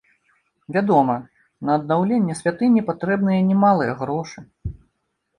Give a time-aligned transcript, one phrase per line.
[0.75, 1.17] Вядома,
[1.67, 4.39] на аднаўленне святыні патрэбныя немалыя грошы.